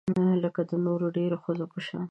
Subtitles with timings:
[0.43, 2.07] لکه د نورو ډیرو ښځو په شان